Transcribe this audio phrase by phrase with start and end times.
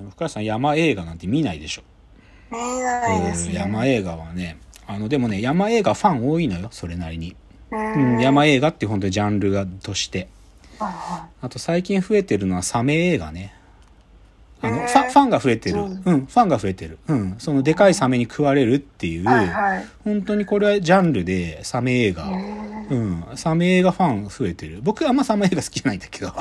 [0.00, 1.82] でも深谷さん山映画なんて見ないでしょ。
[2.50, 3.54] 見えないですね。
[3.54, 7.36] 山映画はね、あの、でもね、山映画ファン多いのよ、それなりに。
[7.70, 10.28] ううん、山映画って本当にジャンルがとして。
[10.80, 13.54] あと最近増えてるのはサメ映画ね。
[14.62, 15.76] あの、ファファンが増えてる。
[15.76, 16.98] そううん、ファンが増えてる。
[17.06, 17.34] うん。
[17.38, 19.26] そのでかいサメに食われるっていう、い。
[19.26, 19.86] はいはい。
[20.04, 22.30] 本当にこれはジャンルでサメ映画。
[22.90, 23.24] うん。
[23.36, 24.80] サメ映画ファン増えてる。
[24.82, 26.32] 僕はあんまサメ映画好きじゃないんだけど。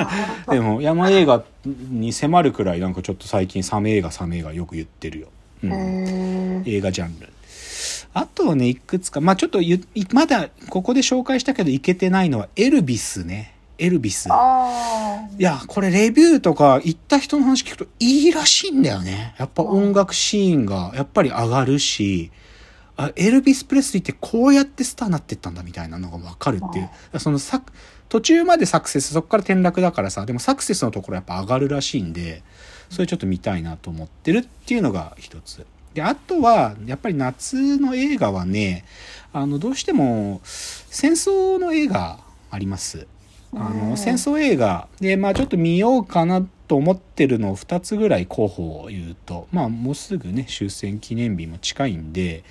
[0.50, 5.28] でも山映画に迫るくらいなんかちょっと最近サメ映画サメ映画よく言ってるよ。
[5.62, 5.72] うん。
[5.72, 6.62] うん。
[6.66, 7.28] 映画ジャンル。
[8.14, 9.80] あとね、いくつか、まあちょっとゆ
[10.12, 13.54] まだここで紹介したけどいけてないのはエルビスね。
[13.78, 14.28] エルビス。
[14.30, 19.34] あいや、これレビューとか行った人の話聞くといいらしいんだよね。
[19.38, 22.32] やっぱ音楽シーンがやっぱり上がるし、
[23.00, 27.20] あエルビス・プレスリーってこうやってスターになってったんだみたいなのがわかるっていう。
[27.20, 27.72] そのサク
[28.08, 32.42] 途中までサクセス、そこから転落だからさ、でもサクセスのところやっぱ上がるらしいんで、
[32.90, 35.64] それちょっと見たいなと思ってるっていうのが一つ。
[35.94, 38.84] で、あとは、やっぱり夏の映画はね、
[39.32, 42.18] あの、どうしても戦争の映画
[42.50, 43.06] あります。
[43.54, 52.44] あうんの戦争映画で、まあ、ちょっと見ようかなと思ってるのを2つぐらい候補を言うと、まあ、もうすぐね終戦記念日も近いんで、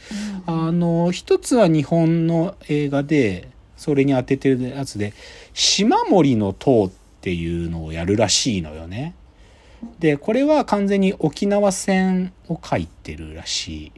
[0.47, 5.13] あの一つは日本の映画でそれに当ててるやつで
[5.53, 9.13] 「島森の塔」っていうのをやるらしいのよね。
[9.99, 13.91] でこれは完全に沖縄戦を書いてるらしい。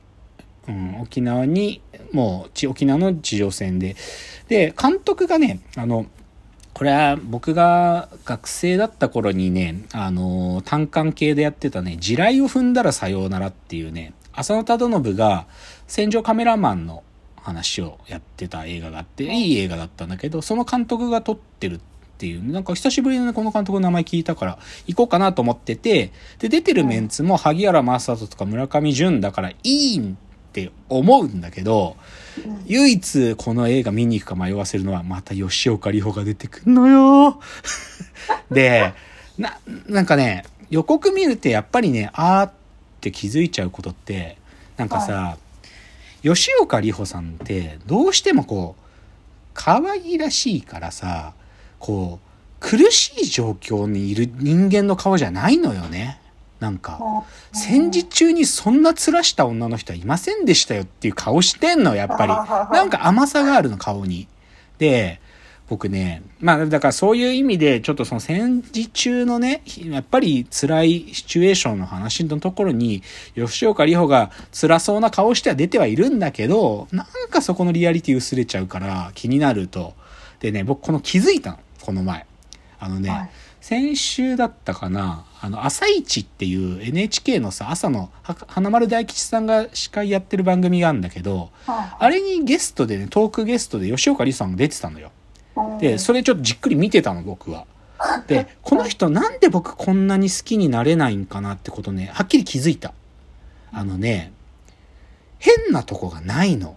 [0.67, 3.95] うん、沖縄にもうち沖縄の地上戦で
[4.49, 6.05] で監督がねあの
[6.79, 15.45] これは僕が学生だった頃にね、あの単館系でやってたね、地雷を踏んだらさようならっていうね、浅野忠信が
[15.87, 17.03] 戦場カメラマンの
[17.35, 21.79] 話をやってた映画があって、いい映画だったんだけど、その監督が撮ってるっ
[22.17, 30.17] ていう、なんか久しぶりにこの監督の名前聞いたから行こうかなと思ってて、で、出てるメンツも萩原正人とか村上淳だからいいん
[30.49, 31.95] って思うんだけど、
[32.65, 37.39] 唯一この映画見に行くか迷わせるのはまた吉岡里帆が出てくんのよ。
[38.49, 38.93] で、
[39.37, 42.51] な、なんかね、予告見るってやっぱりね、あーっ
[42.99, 44.37] て気づいちゃうことって、
[44.77, 45.37] なんかさ、
[46.23, 48.83] 吉岡里帆さんってどうしてもこう、
[49.53, 51.33] 可愛らしいからさ、
[51.77, 52.29] こう、
[52.59, 56.19] 苦しい状況にいる人間の顔じゃないのよね。
[56.59, 56.99] なんか。
[57.53, 62.27] 戦時中にそんな面した女の人はいませんでしたよっていう顔してんの、やっぱり。
[62.75, 64.27] なんか甘さがあるの、顔に。
[64.77, 65.21] で、
[65.69, 73.03] 僕ね、まあだからそういう意味で、ちょっとその戦時中のね、やっぱり辛いシチュエーションの話のところに、
[73.35, 79.93] 吉岡里帆が辛そうな顔しては出てはいるんだけど、なんかそこのリアリティ薄れちゃうから気になると。
[80.39, 82.25] でね、僕この気づいたの、この前。
[82.79, 83.29] あのね、はい
[83.61, 95.11] 先週だったかな、あの、朝一っていう NHK のさ、朝のは花丸大吉さんが司会やってる番組があるんだけど、あれにゲストでね、トークゲストで吉岡里さんが出てたのよ。
[95.79, 97.65] で、それちょっとじっくり見てたの、僕は。
[98.27, 102.93] で、 この人なんで僕こんなに好きになれないんかなってことね、はっきり気づいた。
[103.71, 104.31] あのね、
[105.37, 106.75] 変なとこがないの。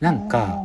[0.00, 0.64] なんか、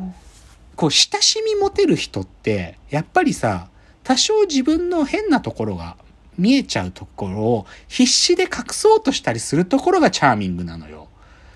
[0.75, 3.69] こう、親しみ持てる人って、やっぱりさ、
[4.09, 5.95] 多少自分の変なところが
[6.35, 11.09] 見えちゃうところを必死で隠そうとしたりするところがチャーミングなのよ。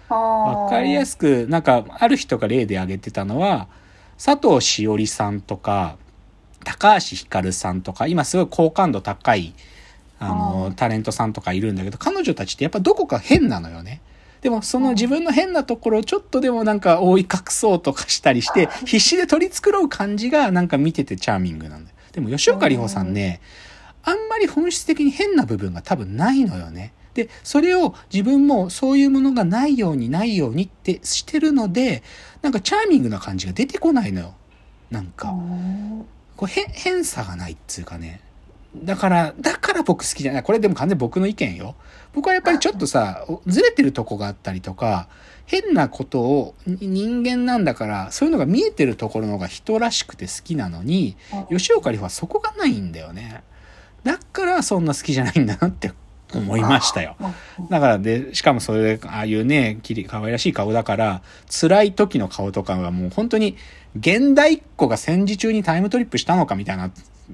[0.07, 3.67] わかりやすく、なんか、ある人が例で挙げてたのは、
[4.23, 5.97] 佐藤しおりさんとか、
[6.63, 9.55] 高橋ひかるさんとか、今すごい好感度高い、
[10.19, 13.99] あの、タレントさんとかいるんだけど、彼女たちってやっぱどこか変なのよね。
[14.41, 21.95] でもその自分の変なところをちょっとでもなんか覆い隠そうとかしたりして、 必死で取り繕う感じがなんか見ててチャーミングなんだよ。
[22.13, 23.41] でも吉岡里帆さんね、
[24.03, 26.93] あんまり本質的に変な部分が多分ないのよね。
[27.13, 32.03] で、それを自分もそういうものがないようにないようにってしてるので、
[32.41, 34.35] なんかチャーミングな感じが出てこないのよ。
[34.89, 35.33] なんか。
[36.35, 38.21] こう変、変さがないっつうかね。
[38.75, 40.43] だから、だから僕好きじゃない。
[40.43, 41.75] これでも完全に僕の意見よ。
[42.13, 45.07] 僕はやっぱりちょっとさ、ずれてるとこがあったりとか、
[45.45, 51.17] 変なことを人間なんだから、そういうのが見えてるところの方が人らしくて好きなのに、
[51.49, 53.43] 吉岡里帆はそこがないんだよね。
[54.03, 55.91] だからそんな好きじゃないんだなって
[56.33, 57.15] 思いましたよ。
[57.69, 63.55] だからで、しかもそれで、ああいうね、きり、可愛らしい顔だから、辛い時の顔とかがもう本当に、
[63.95, 66.91] 現代っ子が戦時中にタイムトリップしたのかみたいな、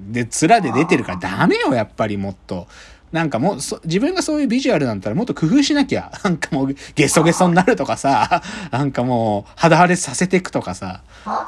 [0.08, 2.66] で、面で出てるからダメよ、やっぱりもっと。
[3.12, 6.12] なんかもう、そ、自分がそういうビジュアルなんだったらもっと工夫しなきゃ。
[6.22, 11.02] なんかもう、ゲソゲソになるとかさ、 なんかもう、肌荒れさせていくとかさ、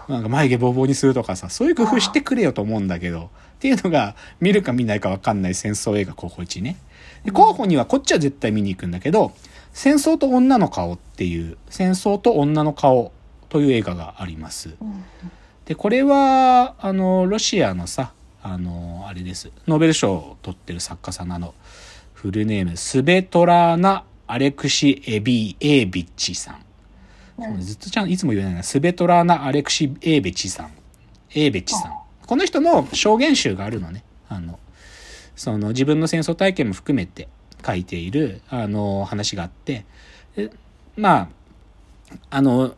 [0.09, 6.77] なんか眉毛ボーボーにするとかさ、そういう工夫してくれよと思うんだけど、っていうのが見るか見ないか分かんない戦争映画候補1ね。
[7.25, 9.33] で候補にはこっちは絶対見に行くんだけど、
[9.73, 13.13] 戦争と女の顔っていう、戦争と女の顔
[13.49, 14.71] という映画があります。
[14.81, 15.05] うん
[15.65, 19.51] で、これは、あの、ロシアのさ、あの、あれです。
[19.67, 21.55] ノーベル賞を取ってる作家さんのあの、
[22.13, 26.65] フルネーム、スベトラーナ・アレクシエビエービッチさん。
[27.39, 28.63] そうねずっとちゃんいつも言えないな。
[28.63, 30.73] スベトラーナ・アレクシエーベチさん。
[31.35, 31.93] エーベチさん。
[32.27, 34.05] この人の証言集があるのね。
[34.29, 34.59] あの、
[35.37, 37.29] その自分の戦争体験も含めて
[37.65, 39.85] 書いている、あの、話があって、
[40.37, 40.51] で
[40.97, 41.29] まあ、
[42.31, 42.75] あの、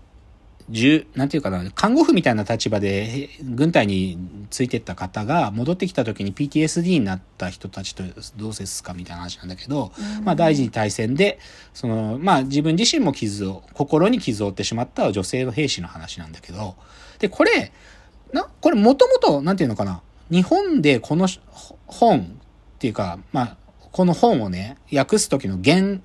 [0.71, 4.19] 重、なんていうかな、看護婦みたいな立場で軍隊に
[4.51, 8.03] ついてった方が戻ってきた時に PTSD になった人たちと
[8.37, 11.39] どう接すかみたいな話なんだけど、まあ第二次大戦で、
[11.75, 16.77] その、まあ自分自身も傷を、心に傷を負ってしまった女性の兵士の話なんだけど、
[17.19, 17.73] で、これ、
[18.33, 20.01] な、これもともと、なんていうのかな、
[20.31, 22.23] 日本でこのほ本っ
[22.79, 23.57] ていうか、まあ、
[23.93, 25.99] この本をね、訳す時の原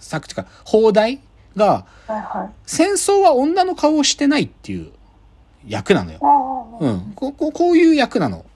[0.00, 1.20] 作っていうか、放題
[1.58, 1.84] が。
[2.64, 4.90] 戦争は女の顔をしてないっていう
[5.66, 6.78] 役なのよ。
[6.80, 7.12] うん。
[7.14, 8.46] こここういう役なの。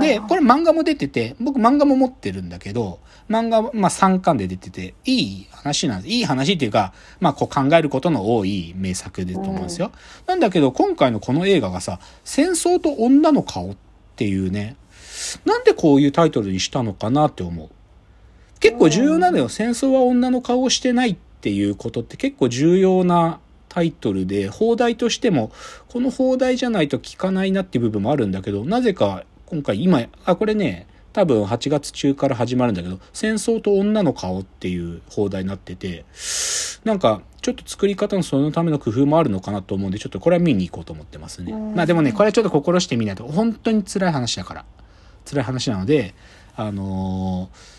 [0.00, 6.14] で、これ漫画も出てて、僕漫画も持ってるんだけど、漫画、まあ3巻で出てて、いい話なんです。
[6.14, 9.90] いい話っていうか、まあこう考えることの多い名作でと思うんですよ。
[10.26, 13.76] なんだけど、今回のこの映画がさ、戦争と女の顔っ
[14.16, 14.76] ていうね、
[15.44, 17.68] なんでこういうタイトルにしたのかなって思う。
[18.60, 19.48] 結構重要なのよ。
[19.48, 25.50] 戦争は女の顔をしてないっていうことって結構重要なタイトルで、放題としても、
[25.88, 36.04] この放題じゃないと聞かないなっていう部分もあるんだけど、なぜか今回今、あ、これね、多分8月中から始まるんだけど、戦争と女の顔っていう放題になってて、
[36.84, 41.52] なんか、ちょっと作り方のそのための工夫もあるのかなと思うんで、ちょっとこれは見に行こうと思ってますね。
[41.52, 44.64] うんまあでもね、これはちょっと心してみないと、本当に辛い話だから。
[45.28, 46.14] 辛い話なので、
[46.56, 47.71] あのー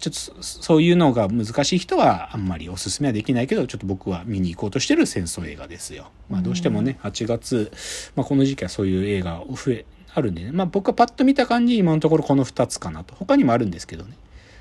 [0.00, 6.10] ちょっとそそういうのが難しい人はあんまりおすすめはできないけど、ちょっと僕は見に行こうとしてる戦争映画ですよ。
[6.28, 7.70] まあどうしてもね、8月、
[8.16, 10.52] まあこの時期はそういう映画増え、あるんでね。
[10.52, 13.14] まあ僕はパッと見た感じ、今のところこの2つかなと。
[13.14, 14.12] 他にもあるんですけどね。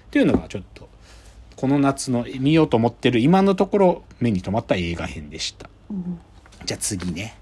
[0.07, 0.89] っていうのがちょっと、
[1.55, 5.69] この夏の見ようと思ってる今のところ目に留まった映画編でした。
[5.89, 6.19] うん
[6.65, 7.37] じゃあ次ね。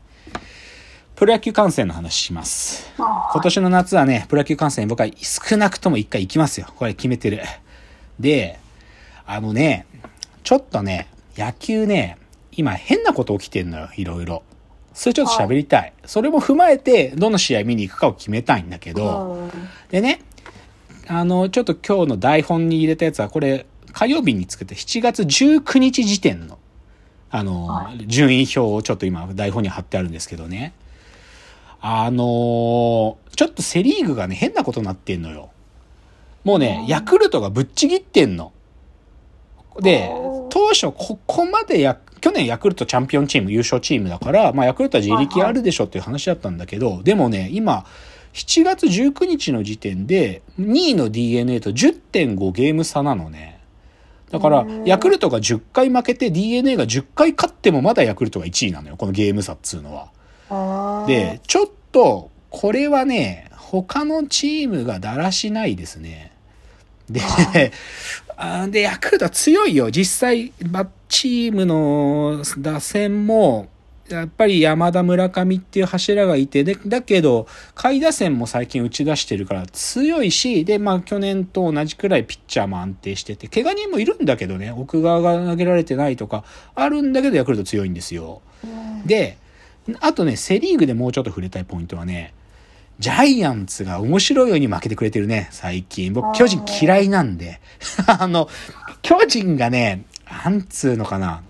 [1.15, 2.93] プロ野球観戦の話します。
[2.99, 6.67] あ今年の夏はね、プロ野球観戦僕は少なくとも一回行きますよ。
[6.75, 7.41] これ決めてる。
[8.19, 8.59] で、
[9.25, 9.85] あのね、
[10.43, 12.17] ちょっとね、野球ね、
[12.51, 14.43] 今変なこと起きてんのよ、いろいろ。
[14.93, 15.93] それちょっと喋りたい。
[16.05, 19.51] それも踏まえて、どの試合見に行くかを決めたいんだけど、うん
[19.89, 20.21] でね、
[21.07, 26.57] あの、ちょっと今日の台本に入れたやつは、これ、火曜日に作って7月19日時点の、
[27.29, 30.73] あの、は順位表をちょっと今台本に貼ってあるんですけどね。
[31.79, 35.51] あのちょっとセリーグがね、変なことになってんのよ。
[36.47, 38.53] もうね、ヤクルトがぶっちぎってんの。
[39.81, 40.09] で
[40.49, 47.85] 当初ここまでや、去年ヤクルトチャンピオンチーム、優勝チームだから、まあヤクルトは自力あるでしょっていう話だったんだけど、でもね、今、
[48.31, 53.59] 7月19日の時点で、2位の DNA と10.5ゲーム差なのね。
[54.31, 58.95] だからう、んヤクルトが10回負けて DNA が10回勝ってもまだヤクルトが1位なのよ。
[58.95, 61.05] このゲーム差っつうのは。
[61.07, 66.36] で、ちょっと、これはね、他のチームがだらしないですね。
[67.09, 67.21] で、
[68.69, 69.91] で、ヤクルトは強いよ。
[69.91, 73.69] 実際、まあチームの打線も、
[74.09, 86.45] やっぱり山田村上っていう柱がいて、で、だけど、下位打線も最近打ち出してるから強いし、で、まあ去年と同じくらいピッチャーも安定してて、怪我人もいるんだけどね、奥側が投げられてないとか、
[86.75, 88.41] あるんだけどヤクルト強いんですよ。
[88.63, 89.37] うんで、
[90.01, 92.33] あとね、セリーグでもうちょっと触れたいポイントはね、
[92.99, 96.13] ジャイアンツが面白いように負けてくれてるね、最近。
[96.13, 97.59] 僕、巨人嫌いなんで。
[98.07, 98.49] あの、
[99.01, 101.43] 巨人がね、なんつうのかな。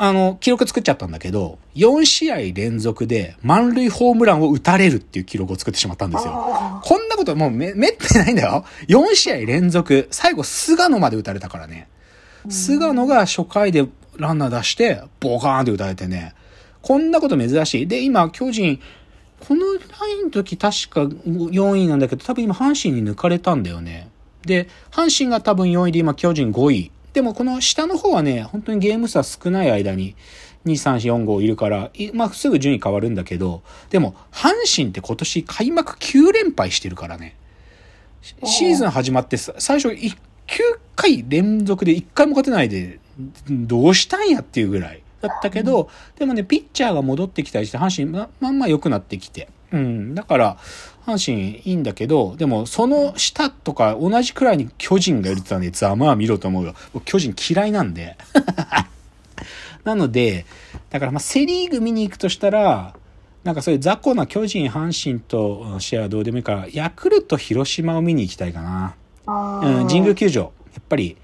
[0.00, 6.32] あの、記録作っちゃったんだけど、4試合連続で満塁ホームランを打たれるっていう記録を作ってしまったんですよ。
[6.34, 8.64] あこんなこともうめ、めってないんだよ。
[8.88, 10.08] 4試合連続。
[10.10, 11.88] 最後、菅野まで打たれたからね。
[12.48, 16.34] 菅野が初回でランナー出して、ボカーンって打たれてね。
[16.82, 17.86] こんなこと珍しい。
[17.88, 18.80] で、今、巨人、
[19.40, 24.08] このラインの時確か4位なんだけど、多分今阪神に抜かれたんだよね。
[24.42, 26.90] で、阪神が多分4位で今巨人5位。
[27.12, 30.14] でもこの下の方はね、本当にゲーム差少ない間に
[30.66, 37.36] 2、3、4、5いるから、いまあすぐ順位変わるんだけど、でも阪神って今年開幕9連敗してるからね。
[38.20, 40.12] シシーズン始まってさ最初い
[40.48, 40.60] 9
[40.96, 43.00] 回連続で1回も勝てないで、
[43.48, 49.48] どうしたんやっていうぐらいだったけど、でもね、ピッチャーが戻ってきたりして、阪神ままんま良くなってきて。
[49.72, 50.14] うん。
[50.14, 50.56] だから、
[51.06, 56.74] 阪神いいんだけど、でも、その下とか同じくらいに巨人がいるって言ったらね、ざまあ見ろと思うよ。
[56.92, 58.16] 僕巨人嫌いなんで。
[59.84, 60.44] なので、
[60.90, 62.94] だからまあセリーグ見に行くとしたら、
[63.44, 68.94] なんかそういう雑魚な巨人、阪神とうん試合はどうでもいいから、ヤクルト、広島を見に行きたいかな。
[69.26, 70.52] あうん、神宮球場。
[70.74, 71.16] やっぱり、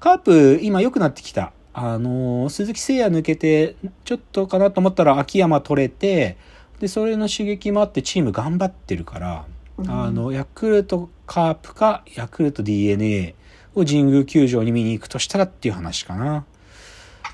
[0.00, 1.52] カープ、今良くなってきた。
[1.72, 6.36] あのー鈴木誠也抜けて、ちょっとかなと思ったら秋山取れて、
[6.80, 9.44] で、それの刺激もあってチーム頑張ってるから、
[9.78, 13.34] うんあの、ヤクルトカープか、ヤクルト DNA
[13.74, 16.44] を神宮球場に見に行くとしたらっていう話かな。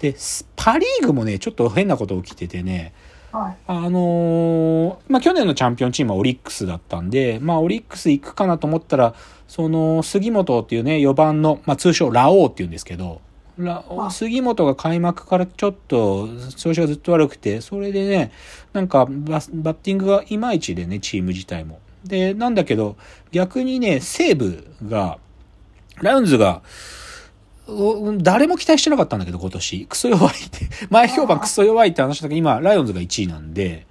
[0.01, 2.93] で、スパリーグもね、ちょっと変なこと起きててね、
[3.33, 3.57] はい。
[3.67, 9.15] あのーまあ、去年のチャンピオンチームはオリックスだったんで、まあ、オリックス行くかなと思ったら、
[9.49, 13.21] その、杉本っていうね、4番の、まあ、通称ラオウって言うんですけど、
[14.11, 18.33] 杉本が開幕からちょっと調子がずっと悪くて、それでね、
[18.73, 21.81] なんかババッティングがいまいちでね、チーム自体も。
[22.05, 22.97] で、なんだけど、
[23.33, 25.19] 逆にね、西武が、
[26.03, 26.63] ライオンズが、
[27.67, 29.87] お誰も期待してなかったんだけど、今年。
[29.87, 30.69] クソ弱いって。
[30.91, 33.87] 前評判クソ弱いって話だけど、今、ライオンズが1位なんで。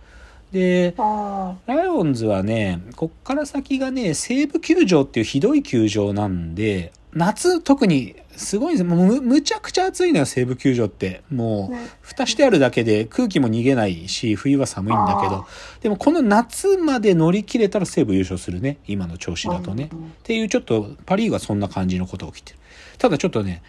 [0.51, 8.95] で、あライオンズはね、こっから先がね、西武球場っていうひどい球場なんで、夏特にすごいんですよ。
[8.95, 11.21] もうむむちゃくちゃ暑いのよ、西武球場って。
[11.31, 15.45] もう、ね蓋してあるだけで空気も逃げないし、冬は寒いんだけど、
[15.81, 18.77] でもこの夏まで乗り切れたら西武優勝するね。
[18.87, 19.89] 今の調子だとね。
[19.91, 22.59] うんっていうちょっとパ・リーグはそんな感じのことが起きてる。
[22.97, 23.61] ただちょっとね、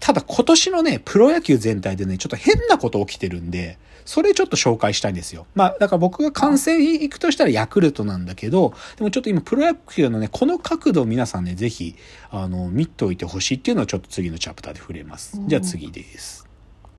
[0.00, 5.46] ただ今年のね、プロ野球全体でね、ちょっと変なこと起きてるんで、それちょっと紹介したいんですよ。
[5.54, 11.96] まあ、だから僕が観戦行くとしたらヤクルトなんだけど、でもちょっと今プロ野球のね、この角度を皆さんね、ぜひ、
[12.30, 15.40] あの、見ておいてほしいっていうのはちょっと次のチャプターで触れます。
[15.46, 16.41] じゃあ次です。